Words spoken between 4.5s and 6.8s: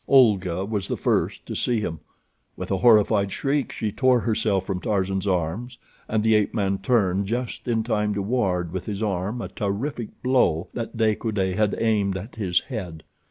from Tarzan's arms, and the ape man